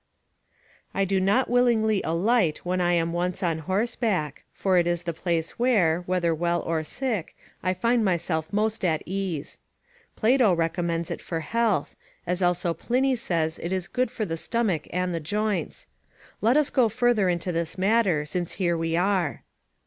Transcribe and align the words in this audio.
I 0.95 1.05
do 1.05 1.19
not 1.19 1.47
willingly 1.47 2.01
alight 2.03 2.65
when 2.65 2.81
I 2.81 2.93
am 2.93 3.13
once 3.13 3.43
on 3.43 3.59
horseback, 3.59 4.43
for 4.51 4.79
it 4.79 4.87
is 4.87 5.03
the 5.03 5.13
place 5.13 5.59
where, 5.59 6.01
whether 6.07 6.33
well 6.33 6.59
or 6.61 6.83
sick, 6.83 7.35
I 7.61 7.75
find 7.75 8.03
myself 8.03 8.51
most 8.51 8.83
at 8.83 9.03
ease. 9.05 9.59
Plato 10.15 10.55
recommends 10.55 11.11
it 11.11 11.21
for 11.21 11.41
health, 11.41 11.95
as 12.25 12.41
also 12.41 12.73
Pliny 12.73 13.15
says 13.15 13.59
it 13.61 13.71
is 13.71 13.87
good 13.87 14.09
for 14.09 14.25
the 14.25 14.37
stomach 14.37 14.87
and 14.91 15.13
the 15.13 15.19
joints. 15.19 15.85
Let 16.41 16.57
us 16.57 16.71
go 16.71 16.89
further 16.89 17.29
into 17.29 17.51
this 17.51 17.77
matter 17.77 18.25
since 18.25 18.53
here 18.53 18.75
we 18.75 18.97
are. 18.97 19.43